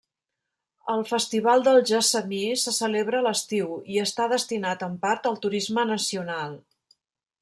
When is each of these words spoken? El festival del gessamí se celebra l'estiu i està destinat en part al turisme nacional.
El 0.93 1.03
festival 1.09 1.65
del 1.67 1.81
gessamí 1.89 2.39
se 2.63 2.73
celebra 2.77 3.21
l'estiu 3.27 3.77
i 3.97 4.01
està 4.07 4.29
destinat 4.35 4.87
en 4.89 4.97
part 5.05 5.31
al 5.33 5.39
turisme 5.45 5.85
nacional. 5.95 6.61